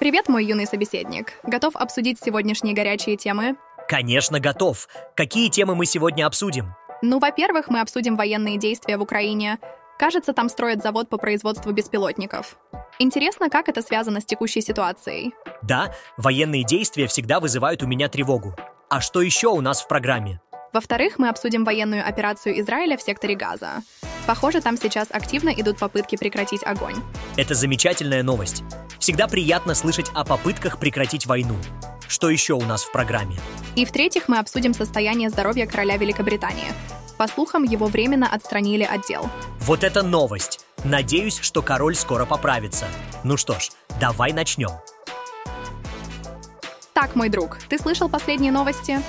[0.00, 1.34] Привет, мой юный собеседник.
[1.42, 3.56] Готов обсудить сегодняшние горячие темы?
[3.86, 4.88] Конечно, готов.
[5.14, 6.74] Какие темы мы сегодня обсудим?
[7.02, 9.58] Ну, во-первых, мы обсудим военные действия в Украине.
[9.98, 12.56] Кажется, там строят завод по производству беспилотников.
[12.98, 15.34] Интересно, как это связано с текущей ситуацией?
[15.60, 18.56] Да, военные действия всегда вызывают у меня тревогу.
[18.88, 20.40] А что еще у нас в программе?
[20.72, 23.82] Во-вторых, мы обсудим военную операцию Израиля в секторе Газа.
[24.26, 26.94] Похоже, там сейчас активно идут попытки прекратить огонь.
[27.36, 28.62] Это замечательная новость.
[29.00, 31.56] Всегда приятно слышать о попытках прекратить войну.
[32.06, 33.36] Что еще у нас в программе?
[33.74, 36.72] И в-третьих, мы обсудим состояние здоровья короля Великобритании.
[37.18, 39.28] По слухам, его временно отстранили от дел.
[39.60, 40.64] Вот это новость!
[40.84, 42.86] Надеюсь, что король скоро поправится.
[43.24, 44.70] Ну что ж, давай начнем.
[46.94, 49.00] Так, мой друг, ты слышал последние новости?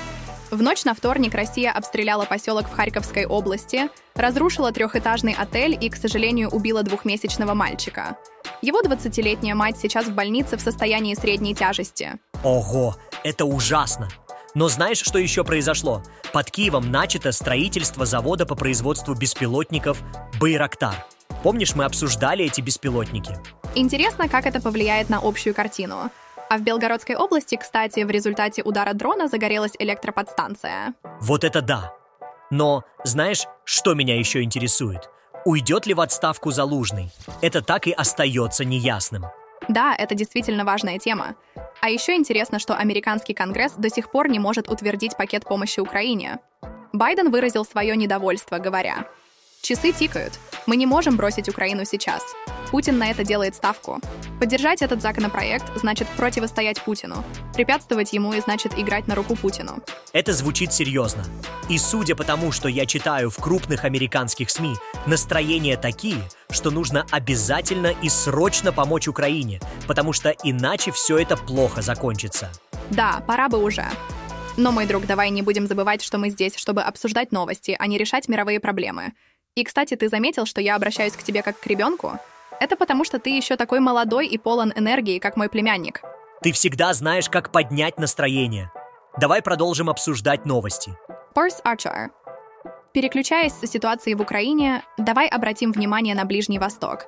[0.51, 5.95] В ночь на вторник Россия обстреляла поселок в Харьковской области, разрушила трехэтажный отель и, к
[5.95, 8.17] сожалению, убила двухмесячного мальчика.
[8.61, 12.19] Его 20-летняя мать сейчас в больнице в состоянии средней тяжести.
[12.43, 14.09] Ого, это ужасно!
[14.53, 16.03] Но знаешь, что еще произошло?
[16.33, 20.03] Под Киевом начато строительство завода по производству беспилотников
[20.37, 21.05] «Байрактар».
[21.43, 23.37] Помнишь, мы обсуждали эти беспилотники?
[23.73, 26.11] Интересно, как это повлияет на общую картину.
[26.51, 30.93] А в Белгородской области, кстати, в результате удара дрона загорелась электроподстанция.
[31.21, 31.93] Вот это да!
[32.49, 35.09] Но знаешь, что меня еще интересует?
[35.45, 37.09] Уйдет ли в отставку Залужный?
[37.41, 39.27] Это так и остается неясным.
[39.69, 41.35] Да, это действительно важная тема.
[41.79, 46.39] А еще интересно, что американский конгресс до сих пор не может утвердить пакет помощи Украине.
[46.91, 49.07] Байден выразил свое недовольство, говоря,
[49.61, 50.33] «Часы тикают.
[50.67, 52.23] Мы не можем бросить Украину сейчас.
[52.69, 53.99] Путин на это делает ставку.
[54.39, 57.23] Поддержать этот законопроект значит противостоять Путину.
[57.53, 59.79] Препятствовать ему и значит играть на руку Путину.
[60.13, 61.23] Это звучит серьезно.
[61.67, 64.75] И судя по тому, что я читаю в крупных американских СМИ,
[65.07, 71.81] настроения такие, что нужно обязательно и срочно помочь Украине, потому что иначе все это плохо
[71.81, 72.51] закончится.
[72.91, 73.85] Да, пора бы уже.
[74.57, 77.97] Но, мой друг, давай не будем забывать, что мы здесь, чтобы обсуждать новости, а не
[77.97, 79.13] решать мировые проблемы.
[79.55, 82.17] И, кстати, ты заметил, что я обращаюсь к тебе как к ребенку?
[82.61, 86.01] Это потому, что ты еще такой молодой и полон энергии, как мой племянник.
[86.41, 88.71] Ты всегда знаешь, как поднять настроение.
[89.19, 90.97] Давай продолжим обсуждать новости.
[91.35, 92.11] Порс Арчер.
[92.93, 97.07] Переключаясь с ситуации в Украине, давай обратим внимание на Ближний Восток.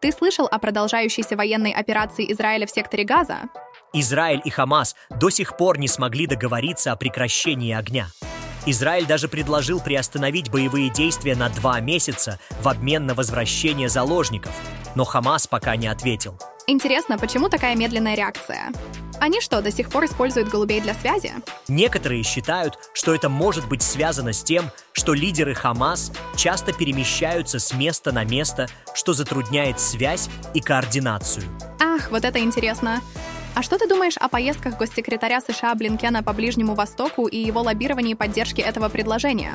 [0.00, 3.40] Ты слышал о продолжающейся военной операции Израиля в секторе Газа?
[3.92, 8.06] Израиль и Хамас до сих пор не смогли договориться о прекращении огня.
[8.66, 14.52] Израиль даже предложил приостановить боевые действия на два месяца в обмен на возвращение заложников,
[14.94, 16.38] но Хамас пока не ответил.
[16.66, 18.72] Интересно, почему такая медленная реакция?
[19.20, 21.32] Они что, до сих пор используют голубей для связи?
[21.68, 27.74] Некоторые считают, что это может быть связано с тем, что лидеры Хамас часто перемещаются с
[27.74, 31.44] места на место, что затрудняет связь и координацию.
[31.80, 33.02] Ах, вот это интересно.
[33.54, 38.14] А что ты думаешь о поездках госсекретаря США Блинкена по Ближнему Востоку и его лоббировании
[38.14, 39.54] поддержки этого предложения?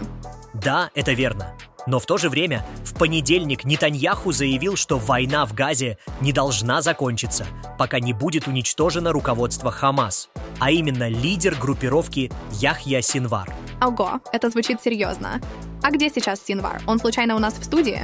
[0.54, 1.54] Да, это верно.
[1.86, 6.82] Но в то же время в понедельник Нетаньяху заявил, что война в Газе не должна
[6.82, 7.46] закончиться,
[7.78, 10.30] пока не будет уничтожено руководство Хамас,
[10.60, 13.54] а именно лидер группировки Яхья Синвар.
[13.81, 15.42] Ого, это звучит серьезно.
[15.84, 16.81] А где сейчас Синвар?
[16.86, 18.02] Он случайно у нас в студии?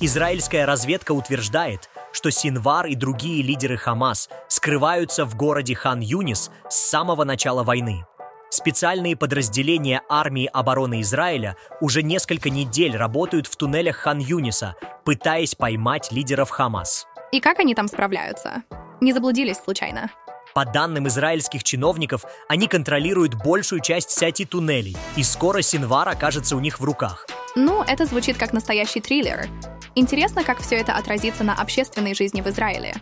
[0.00, 7.24] Израильская разведка утверждает, что Синвар и другие лидеры Хамас скрываются в городе Хан-Юнис с самого
[7.24, 8.06] начала войны.
[8.48, 16.48] Специальные подразделения армии обороны Израиля уже несколько недель работают в туннелях Хан-Юниса, пытаясь поймать лидеров
[16.48, 17.06] Хамас.
[17.32, 18.62] И как они там справляются?
[19.02, 20.10] Не заблудились случайно?
[20.54, 26.60] По данным израильских чиновников, они контролируют большую часть сети туннелей, и скоро Синвар окажется у
[26.60, 27.26] них в руках.
[27.56, 29.50] Ну, это звучит как настоящий триллер.
[29.98, 32.94] Интересно, как все это отразится на общественной жизни в Израиле.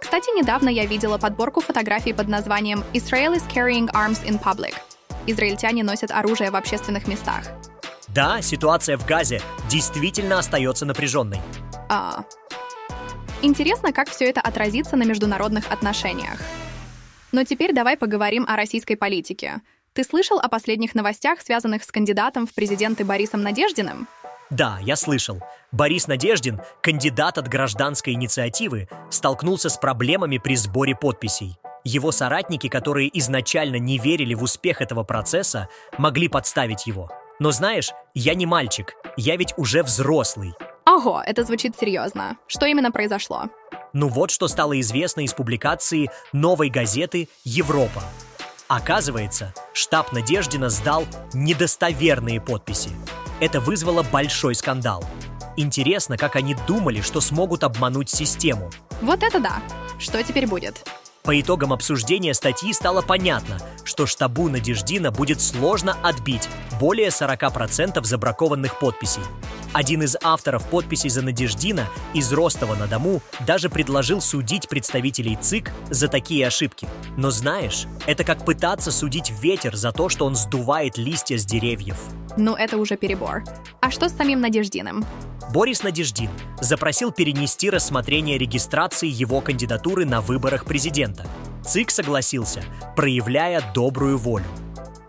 [0.00, 4.74] Кстати, недавно я видела подборку фотографий под названием «Israel is carrying arms in public».
[5.26, 7.44] Израильтяне носят оружие в общественных местах.
[8.14, 11.38] Да, ситуация в Газе действительно остается напряженной.
[11.90, 12.24] А...
[13.42, 16.40] Интересно, как все это отразится на международных отношениях.
[17.30, 19.60] Но теперь давай поговорим о российской политике.
[19.92, 24.08] Ты слышал о последних новостях, связанных с кандидатом в президенты Борисом Надеждиным?
[24.48, 25.42] Да, я слышал.
[25.70, 31.58] Борис Надеждин, кандидат от гражданской инициативы, столкнулся с проблемами при сборе подписей.
[31.84, 35.68] Его соратники, которые изначально не верили в успех этого процесса,
[35.98, 37.10] могли подставить его.
[37.38, 40.54] Но знаешь, я не мальчик, я ведь уже взрослый.
[40.86, 42.38] Ого, это звучит серьезно.
[42.46, 43.44] Что именно произошло?
[43.92, 48.02] Ну вот что стало известно из публикации новой газеты «Европа».
[48.68, 52.90] Оказывается, штаб Надеждина сдал недостоверные подписи.
[53.40, 55.04] Это вызвало большой скандал.
[55.58, 58.70] Интересно, как они думали, что смогут обмануть систему.
[59.02, 59.60] Вот это да!
[59.98, 60.88] Что теперь будет?
[61.24, 66.48] По итогам обсуждения статьи стало понятно, что штабу Надеждина будет сложно отбить
[66.80, 69.22] более 40% забракованных подписей.
[69.72, 76.46] Один из авторов подписей за Надеждина из Ростова-на-Дому даже предложил судить представителей ЦИК за такие
[76.46, 76.88] ошибки.
[77.16, 81.98] Но знаешь, это как пытаться судить ветер за то, что он сдувает листья с деревьев.
[82.38, 83.42] Ну, это уже перебор.
[83.80, 85.04] А что с самим Надеждиным?
[85.52, 86.30] Борис Надеждин
[86.60, 91.26] запросил перенести рассмотрение регистрации его кандидатуры на выборах президента.
[91.64, 92.62] ЦИК согласился,
[92.94, 94.44] проявляя добрую волю.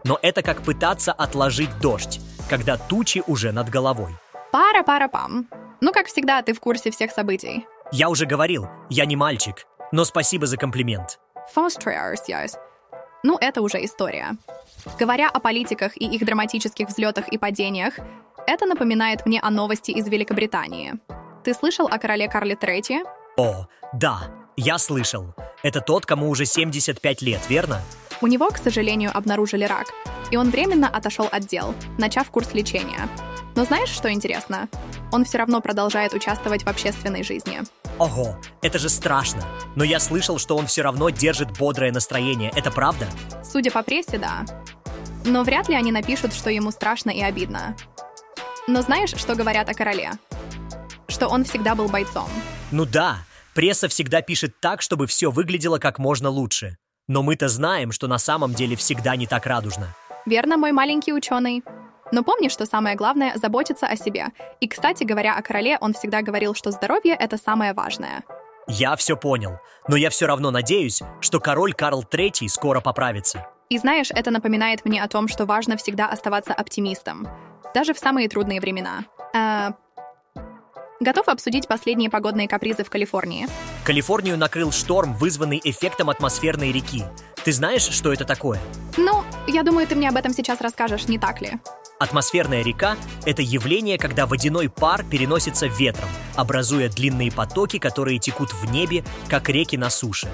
[0.03, 4.15] Но это как пытаться отложить дождь, когда тучи уже над головой.
[4.51, 5.47] Пара-пара-пам.
[5.81, 7.67] Ну, как всегда, ты в курсе всех событий.
[7.91, 11.19] Я уже говорил, я не мальчик, но спасибо за комплимент.
[11.55, 12.55] Фостряrs,
[13.23, 14.35] Ну, это уже история.
[14.99, 17.95] Говоря о политиках и их драматических взлетах и падениях,
[18.47, 20.93] это напоминает мне о новости из Великобритании.
[21.43, 23.03] Ты слышал о короле Карле Третье?
[23.37, 25.33] О, да, я слышал.
[25.63, 27.81] Это тот, кому уже 75 лет, верно?
[28.21, 29.88] У него, к сожалению, обнаружили рак,
[30.30, 33.07] и он временно отошел от дел, начав курс лечения.
[33.56, 34.68] Но знаешь, что интересно?
[35.12, 37.62] Он все равно продолжает участвовать в общественной жизни.
[37.98, 39.44] Ого, это же страшно.
[39.75, 42.51] Но я слышал, что он все равно держит бодрое настроение.
[42.56, 43.07] Это правда?
[43.44, 44.45] Судя по прессе, да.
[45.25, 47.75] Но вряд ли они напишут, что ему страшно и обидно.
[48.68, 50.12] Но знаешь, что говорят о короле?
[51.07, 52.30] Что он всегда был бойцом.
[52.72, 53.19] Ну да,
[53.56, 56.77] пресса всегда пишет так, чтобы все выглядело как можно лучше.
[57.09, 59.88] Но мы-то знаем, что на самом деле всегда не так радужно.
[60.27, 61.63] Верно, мой маленький ученый.
[62.11, 64.27] Но помни, что самое главное— заботиться о себе.
[64.61, 68.23] И, кстати, говоря о короле, он всегда говорил, что здоровье— это самое важное.
[68.67, 69.57] Я все понял,
[69.88, 73.47] но я все равно надеюсь, что король Карл III скоро поправится.
[73.69, 77.27] И знаешь, это напоминает мне о том, что важно всегда оставаться оптимистом
[77.73, 79.05] даже в самые трудные времена.
[79.33, 79.73] А...
[81.01, 83.48] Готов обсудить последние погодные капризы в Калифорнии?
[83.86, 87.04] Калифорнию накрыл шторм, вызванный эффектом атмосферной реки.
[87.46, 88.60] Ты знаешь, что это такое?
[88.98, 91.54] Ну, я думаю, ты мне об этом сейчас расскажешь, не так ли?
[92.00, 98.69] Атмосферная река– это явление, когда водяной пар переносится ветром, образуя длинные потоки, которые текут в
[98.69, 100.28] небе, как реки на суше.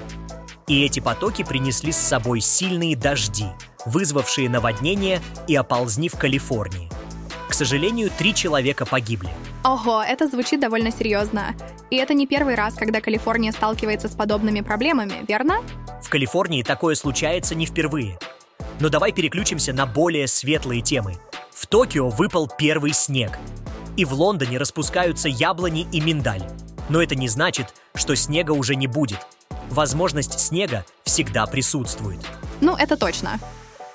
[0.66, 3.46] И эти потоки принесли с собой сильные дожди,
[3.84, 6.90] вызвавшие наводнение и оползни в Калифорнии–
[7.56, 9.30] сожалению, три человека погибли.
[9.64, 11.56] Ого, это звучит довольно серьезно.
[11.90, 15.62] И это не первый раз, когда Калифорния сталкивается с подобными проблемами, верно?
[16.02, 18.18] В Калифорнии такое случается не впервые.
[18.78, 21.14] Но давай переключимся на более светлые темы.
[21.50, 23.38] В Токио выпал первый снег.
[23.96, 26.42] И в Лондоне распускаются яблони и миндаль.
[26.90, 29.26] Но это не значит, что снега уже не будет.
[29.70, 32.20] Возможность снега всегда присутствует.
[32.60, 33.40] Ну, это точно.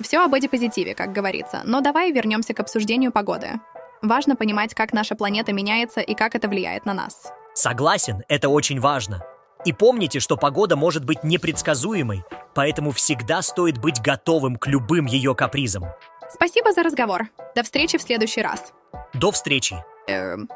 [0.01, 3.59] Все об позитиве, как говорится, но давай вернемся к обсуждению погоды.
[4.01, 7.31] Важно понимать, как наша планета меняется и как это влияет на нас.
[7.53, 9.23] Согласен, это очень важно.
[9.63, 12.23] И помните, что погода может быть непредсказуемой,
[12.55, 15.85] поэтому всегда стоит быть готовым к любым ее капризам.
[16.29, 17.27] Спасибо за разговор.
[17.55, 18.73] До встречи в следующий раз.
[19.13, 19.75] До встречи.
[20.07, 20.49] Эм...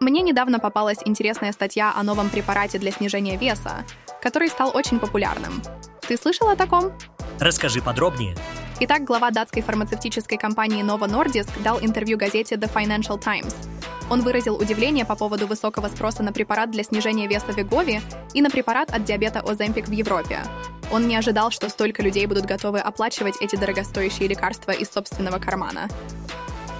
[0.00, 3.84] Мне недавно попалась интересная статья о новом препарате для снижения веса,
[4.22, 5.62] который стал очень популярным.
[6.06, 6.92] Ты слышал о таком?
[7.40, 8.36] Расскажи подробнее.
[8.80, 13.54] Итак, глава датской фармацевтической компании Novo Nordisk дал интервью газете The Financial Times.
[14.10, 18.00] Он выразил удивление по поводу высокого спроса на препарат для снижения веса Вегови
[18.34, 20.40] и на препарат от диабета Оземпик в Европе.
[20.92, 25.88] Он не ожидал, что столько людей будут готовы оплачивать эти дорогостоящие лекарства из собственного кармана.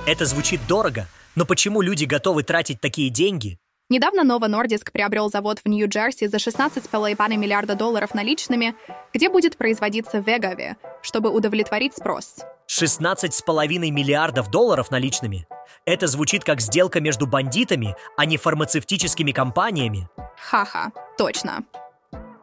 [0.07, 3.59] Это звучит дорого, но почему люди готовы тратить такие деньги?
[3.95, 8.75] Недавно Novo Nordisk приобрел завод в Нью-Джерси за 16,5 миллиарда долларов наличными,
[9.13, 12.39] где будет производиться Вегави, чтобы удовлетворить спрос.
[12.67, 15.47] 16,5 миллиардов долларов наличными?
[15.85, 20.09] Это звучит как сделка между бандитами, а не фармацевтическими компаниями.
[20.39, 21.63] Ха-ха, точно.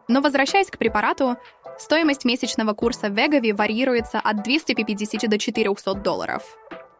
[0.08, 1.36] Но возвращаясь к препарату,
[1.78, 6.44] стоимость месячного курса Вегави варьируется от 250 до 400 долларов.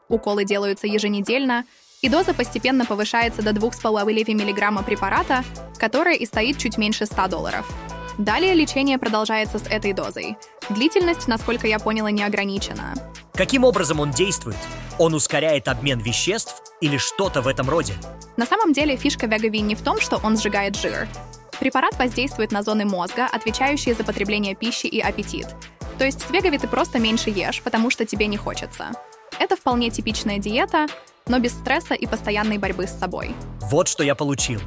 [0.10, 1.64] Уколы делаются еженедельно,
[2.02, 5.44] и доза постепенно повышается до 2,5 мг препарата,
[5.78, 7.70] которая и стоит чуть меньше 100 долларов.
[8.18, 10.36] Далее лечение продолжается с этой дозой.
[10.70, 12.94] Длительность, насколько я поняла, не ограничена.
[13.34, 14.58] Каким образом он действует?
[15.00, 17.94] Он ускоряет обмен веществ или что-то в этом роде?
[18.36, 21.08] На самом деле фишка Вегави не в том, что он сжигает жир.
[21.60, 25.48] Препарат воздействует на зоны мозга, отвечающие за потребление пищи и аппетит.
[25.98, 28.92] То есть с Вегави ты просто меньше ешь, потому что тебе не хочется.
[29.40, 30.88] Это вполне типичная диета,
[31.32, 33.34] но без стресса и постоянной борьбы с собой.
[33.62, 34.60] Вот что я получил.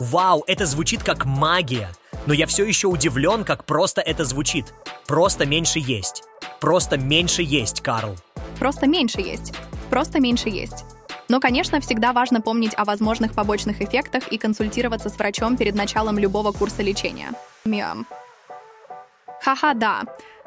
[0.00, 1.88] Вау, это звучит как магия.
[2.26, 4.74] Но я все еще удивлен, как просто это звучит.
[5.06, 6.24] Просто меньше есть.
[6.60, 8.16] Просто меньше есть, Карл.
[8.58, 9.54] Просто меньше есть.
[9.88, 10.84] Просто меньше есть.
[11.28, 16.18] Но, конечно, всегда важно помнить о возможных побочных эффектах и консультироваться с врачом перед началом
[16.18, 17.30] любого курса лечения.
[17.64, 18.06] Миам.
[19.42, 20.02] Ха-ха, да.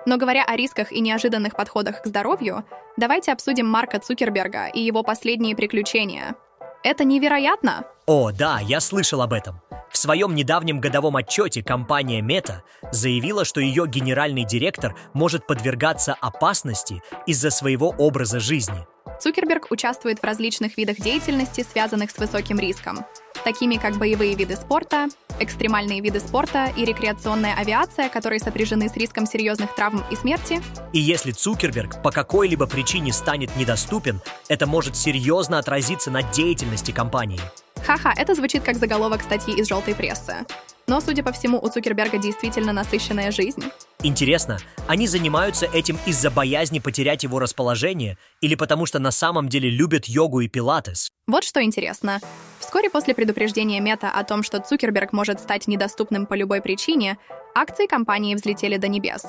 [0.07, 2.63] Но говоря о рисках и неожиданных подходах к здоровью,
[2.95, 6.35] давайте обсудим Марка Цукерберга и его последние приключения.
[6.81, 7.83] Это невероятно!
[8.05, 9.59] О, да, я слышал об этом.
[9.91, 12.61] В своем недавнем годовом отчете компания Meta
[12.93, 18.87] заявила, что ее генеральный директор может подвергаться опасности из-за своего образа жизни.
[19.19, 23.05] Цукерберг участвует в различных видах деятельности, связанных с высоким риском,
[23.43, 25.07] такими как боевые виды спорта,
[25.39, 30.61] экстремальные виды спорта и рекреационная авиация, которые сопряжены с риском серьезных травм и смерти.
[30.93, 37.39] И если Цукерберг по какой-либо причине станет недоступен, это может серьезно отразиться на деятельности компании.
[37.85, 40.45] Ха-ха, это звучит как заголовок статьи из желтой прессы.
[40.89, 43.61] Но, судя по всему, у Цукерберга действительно насыщенная жизнь.
[44.03, 49.69] Интересно, они занимаются этим из-за боязни потерять его расположение или потому что на самом деле
[49.69, 51.09] любят йогу и пилатес?
[51.27, 52.21] Вот что интересно.
[52.59, 57.17] Вскоре после предупреждения Мета о том, что Цукерберг может стать недоступным по любой причине,
[57.53, 59.25] акции компании взлетели до небес.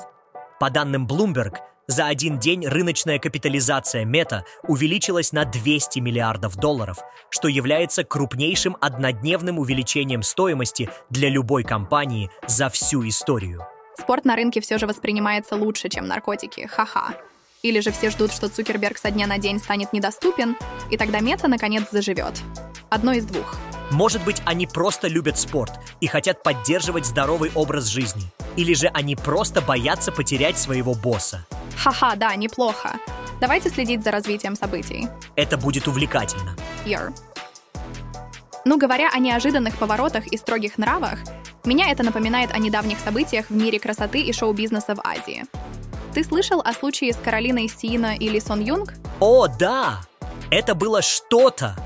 [0.61, 1.57] По данным Bloomberg,
[1.89, 6.99] за один день рыночная капитализация Мета увеличилась на 200 миллиардов долларов,
[7.31, 13.65] что является крупнейшим однодневным увеличением стоимости для любой компании за всю историю.
[13.97, 16.67] Спорт на рынке все же воспринимается лучше, чем наркотики.
[16.67, 17.15] Ха-ха.
[17.63, 20.57] Или же все ждут, что Цукерберг со дня на день станет недоступен,
[20.91, 22.39] и тогда мета наконец заживет.
[22.91, 23.57] Одно из двух.
[23.89, 28.31] Может быть, они просто любят спорт и хотят поддерживать здоровый образ жизни.
[28.55, 31.47] Или же они просто боятся потерять своего босса.
[31.79, 32.99] Ха-ха, да, неплохо.
[33.39, 35.07] Давайте следить за развитием событий.
[35.37, 36.55] Это будет увлекательно.
[36.85, 37.13] Йор.
[38.65, 41.19] Ну, говоря о неожиданных поворотах и строгих нравах,
[41.63, 45.45] меня это напоминает о недавних событиях в мире красоты и шоу-бизнеса в Азии.
[46.13, 48.95] Ты слышал о случае с Каролиной Сиина или Сон Юнг?
[49.21, 50.01] О, да!
[50.51, 51.77] Это было что-то!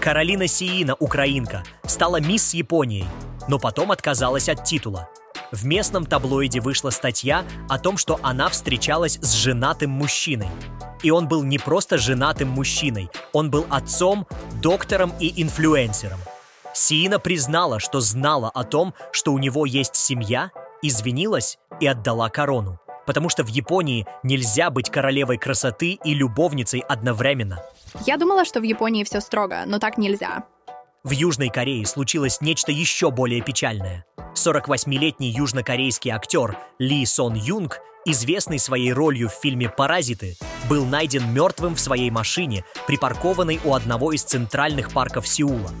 [0.00, 3.06] Каролина Сиина, украинка, стала мисс Японией,
[3.48, 5.10] но потом отказалась от титула–
[5.52, 10.48] в местном таблоиде вышла статья о том, что она встречалась с женатым мужчиной.
[11.02, 14.26] И он был не просто женатым мужчиной, он был отцом,
[14.62, 16.18] доктором и инфлюенсером.
[16.74, 22.78] Сиина признала, что знала о том, что у него есть семья, извинилась и отдала корону.
[23.04, 27.60] Потому что в Японии нельзя быть королевой красоты и любовницей одновременно.
[28.06, 30.44] Я думала, что в Японии все строго, но так нельзя.
[31.04, 34.04] В Южной Корее случилось нечто еще более печальное.
[34.34, 40.36] 48-летний южнокорейский актер Ли Сон Юнг, известный своей ролью в фильме «Паразиты»,
[40.70, 45.72] был найден мертвым в своей машине, припаркованной у одного из центральных парков Сеула.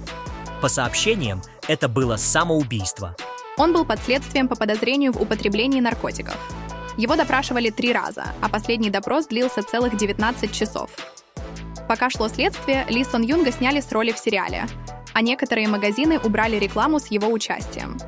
[0.60, 3.14] По сообщениям, это было самоубийство.
[3.58, 6.36] Он был под следствием по подозрению в употреблении наркотиков.
[6.96, 10.90] Его допрашивали три раза, а последний допрос длился целых 19 часов.
[11.88, 14.66] Пока шло следствие, Ли Сон Юнга сняли с роли в сериале,
[15.12, 17.98] а некоторые магазины убрали рекламу с его участием.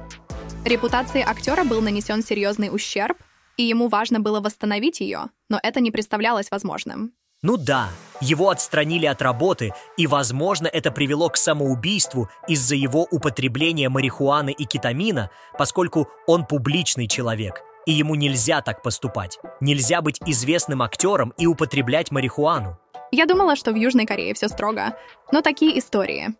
[0.65, 3.19] Репутации актера был нанесен серьезный ущерб,
[3.57, 7.13] и ему важно было восстановить ее, но это не представлялось возможным.
[7.43, 7.91] Ну да,
[8.23, 14.65] его отстранили от работы, и, возможно, это привело к самоубийству из-за его употребления марихуаны и
[14.65, 19.39] кетамина, поскольку он публичный человек, и ему нельзя так поступать.
[19.61, 22.79] Нельзя быть известным актером и употреблять марихуану.
[23.13, 24.97] Я думала, что в Южной Корее все строго,
[25.31, 26.35] но такие истории.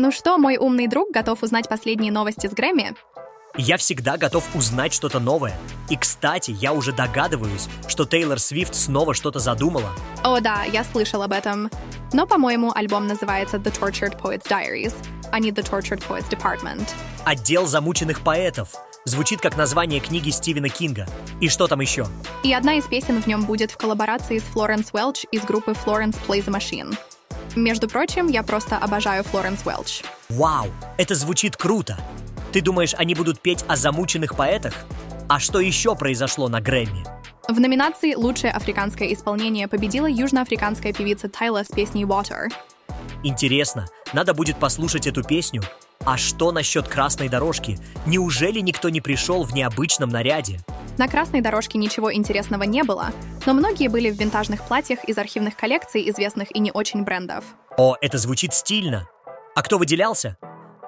[0.00, 2.94] Ну что, мой умный друг готов узнать последние новости с Грэмми?
[3.56, 5.58] Я всегда готов узнать что-то новое.
[5.90, 9.90] И, кстати, я уже догадываюсь, что Тейлор Свифт снова что-то задумала.
[10.22, 11.68] О да, я слышал об этом.
[12.12, 14.94] Но, по-моему, альбом называется The Tortured Poets Diaries,
[15.32, 16.88] а не The Tortured Poets Department.
[17.24, 18.76] Отдел замученных поэтов.
[19.04, 21.08] Звучит как название книги Стивена Кинга.
[21.40, 22.06] И что там еще?
[22.44, 26.16] И одна из песен в нем будет в коллаборации с Флоренс Уэлч из группы Florence
[26.28, 26.96] Plays a Machine.
[27.58, 30.02] Между прочим, я просто обожаю Флоренс Уэлч.
[30.28, 31.98] Вау, это звучит круто.
[32.52, 34.74] Ты думаешь, они будут петь о замученных поэтах?
[35.28, 37.04] А что еще произошло на Грэмми?
[37.48, 42.48] В номинации «Лучшее африканское исполнение» победила южноафриканская певица Тайла с песней «Water».
[43.24, 45.62] Интересно, надо будет послушать эту песню.
[46.04, 47.80] А что насчет красной дорожки?
[48.06, 50.60] Неужели никто не пришел в необычном наряде?
[50.98, 53.12] На красной дорожке ничего интересного не было,
[53.46, 57.44] но многие были в винтажных платьях из архивных коллекций известных и не очень брендов.
[57.76, 59.08] О, это звучит стильно.
[59.54, 60.36] А кто выделялся?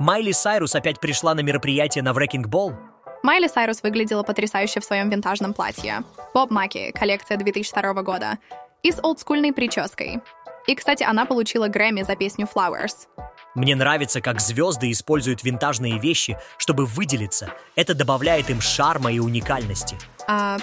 [0.00, 2.74] Майли Сайрус опять пришла на мероприятие на Ball?
[3.22, 6.02] Майли Сайрус выглядела потрясающе в своем винтажном платье.
[6.34, 8.38] Боб Маки, коллекция 2002 года.
[8.82, 10.20] И с олдскульной прической.
[10.66, 13.06] И, кстати, она получила Грэмми за песню Flowers.
[13.54, 17.52] Мне нравится, как звезды используют винтажные вещи, чтобы выделиться.
[17.74, 19.96] Это добавляет им шарма и уникальности.
[20.28, 20.58] А...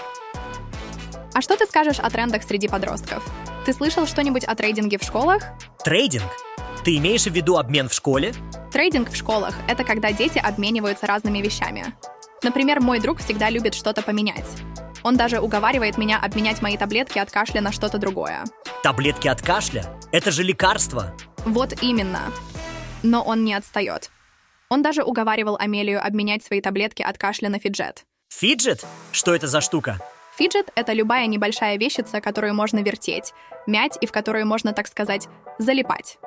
[1.34, 3.24] а что ты скажешь о трендах среди подростков?
[3.66, 5.44] Ты слышал что-нибудь о трейдинге в школах?
[5.84, 6.32] Трейдинг?
[6.86, 8.34] Ты имеешь в виду обмен в школе?
[8.72, 11.94] Трейдинг в школах— это когда дети обмениваются разными вещами.
[12.44, 14.48] Например, мой друг всегда любит что-то поменять.
[15.04, 18.46] Он даже уговаривает меня обменять мои таблетки от кашля на что-то другое.
[18.84, 19.86] Таблетки от кашля?
[20.14, 21.14] Это же лекарство.
[21.46, 22.22] Вот именно.
[23.04, 24.10] Но он не отстает.
[24.70, 28.06] Он даже уговаривал Амелию обменять свои таблетки от кашля на фиджет.
[28.30, 28.86] Фиджет?
[29.12, 30.00] Что это за штука?
[30.38, 33.34] Фиджет— это любая небольшая вещица, которую можно вертеть,
[33.66, 35.28] мять и в которую можно, так сказать,
[35.58, 36.20] залипать.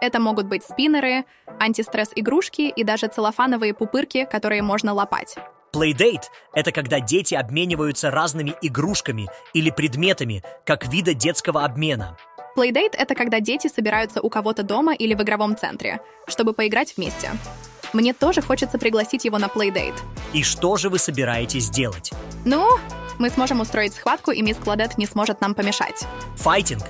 [0.00, 1.24] Это могут быть спиннеры,
[1.58, 5.36] антистресс-игрушки и даже целлофановые пупырки, которые можно лопать.
[5.74, 12.16] Playdate— это когда дети обмениваются разными игрушками или предметами, как вида детского обмена.
[12.56, 17.30] Playdate— это когда дети собираются у кого-то дома или в игровом центре, чтобы поиграть вместе.
[17.92, 19.98] Мне тоже хочется пригласить его на Playdate.
[20.32, 22.12] И что же вы собираетесь делать?
[22.44, 22.66] Ну,
[23.18, 26.06] мы сможем устроить схватку, и мисс Кладет не сможет нам помешать.
[26.36, 26.82] Файтинг?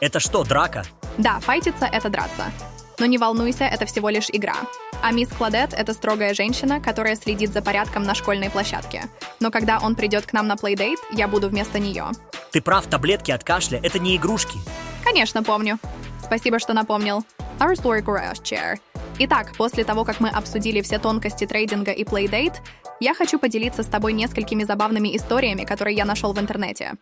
[0.00, 0.84] Это что, драка?
[1.16, 2.52] Да, файтиться— это драться.
[2.98, 4.56] Но не волнуйся, это всего лишь игра.
[5.02, 9.04] А мисс Кладет— это строгая женщина, которая следит за порядком на школьной площадке.
[9.40, 12.06] Но когда он придет к нам на плейдейт, я буду вместо нее.
[12.52, 14.58] Ты прав, таблетки от кашля— это не игрушки.
[15.04, 15.78] Конечно, помню.
[16.22, 17.24] Спасибо, что напомнил.
[17.60, 18.78] Our story garage chair.
[19.18, 22.54] Итак, после того, как мы обсудили все тонкости трейдинга и плейдейт,
[23.00, 26.94] я хочу поделиться с тобой несколькими забавными историями, которые я нашел в интернете.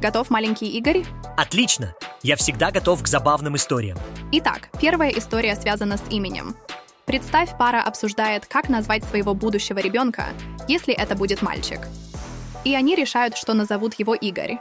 [0.00, 1.04] Готов, маленький Игорь?
[1.36, 1.94] Отлично!
[2.22, 3.98] Я всегда готов к забавным историям.
[4.32, 6.54] Итак, первая история связана с именем.
[7.06, 10.26] Представь, пара обсуждает, как назвать своего будущего ребенка,
[10.68, 11.80] если это будет мальчик.
[12.64, 14.58] И они решают, что назовут его Игорь.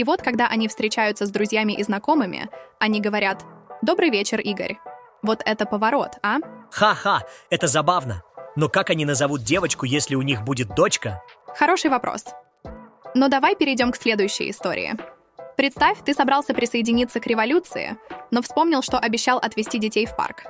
[0.00, 3.44] И вот, когда они встречаются с друзьями и знакомыми, они говорят
[3.82, 4.78] «Добрый вечер, Игорь».
[5.20, 6.38] Вот это поворот, а?
[6.70, 8.22] Ха-ха, это забавно.
[8.56, 11.22] Но как они назовут девочку, если у них будет дочка?
[11.48, 12.24] Хороший вопрос.
[13.14, 14.96] Но давай перейдем к следующей истории.
[15.58, 17.98] Представь, ты собрался присоединиться к революции,
[18.30, 20.44] но вспомнил, что обещал отвезти детей в парк.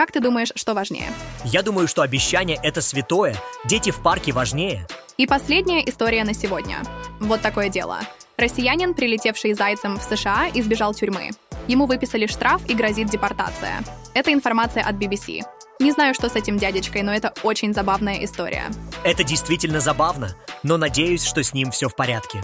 [0.00, 1.12] Как ты думаешь, что важнее?
[1.44, 3.36] Я думаю, что обещание— это святое.
[3.66, 4.86] Дети в парке важнее.
[5.18, 6.78] И последняя история на сегодня.
[7.20, 7.98] Вот такое дело.
[8.38, 11.32] Россиянин, прилетевший зайцем в США, избежал тюрьмы.
[11.68, 13.84] Ему выписали штраф и грозит депортация.
[14.14, 15.42] Это информация от BBC.
[15.80, 18.70] Не знаю, что с этим дядечкой, но это очень забавная история.
[19.04, 22.42] Это действительно забавно, но надеюсь, что с ним все в порядке.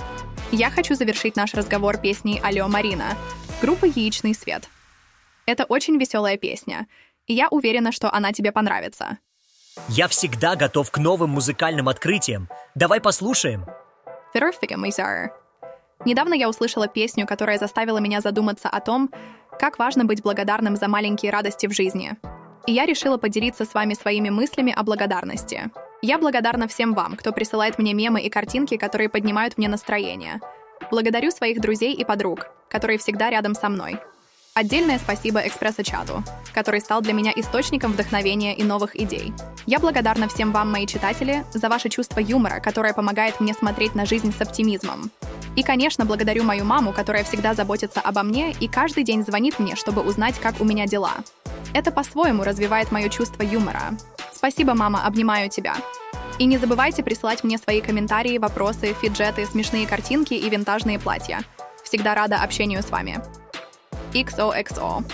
[0.53, 3.16] Я хочу завершить наш разговор песней «Алло, Марина»
[3.62, 4.69] группы «Яичный свет».
[5.47, 6.87] Это очень веселая песня,
[7.27, 9.19] и я уверена, что она тебе понравится.
[9.89, 12.49] Я всегда готов к новым музыкальным открытиям.
[12.75, 13.67] Давай послушаем.
[16.05, 19.11] Недавно я услышала песню, которая заставила меня задуматься о том,
[19.59, 22.17] как важно быть благодарным за маленькие радости в жизни—
[22.67, 25.71] и я решила поделиться с вами своими мыслями о благодарности.
[26.03, 30.41] Я благодарна всем вам, кто присылает мне мемы и картинки, которые поднимают мне настроение.
[30.91, 33.99] Благодарю своих друзей и подруг, которые всегда рядом со мной.
[34.57, 39.35] Отдельное спасибо Экспресса-чату, который стал для меня источником вдохновения и новых идей.
[39.66, 44.07] Я благодарна всем вам, мои читатели, за ваше чувство юмора, которое помогает мне смотреть на
[44.07, 45.11] жизнь с оптимизмом.
[45.57, 49.77] И, конечно, благодарю мою маму, которая всегда заботится обо мне и каждый день звонит мне,
[49.77, 51.16] чтобы узнать, как у меня дела.
[51.75, 53.92] Это по-своему развивает мое чувство юмора.
[54.33, 55.75] Спасибо, мама, обнимаю тебя.
[56.38, 61.40] И не забывайте присылать мне свои комментарии, вопросы, фиджеты, смешные картинки и винтажные платья.
[61.85, 63.21] Всегда рада общению с вами.
[64.24, 65.05] XOXO.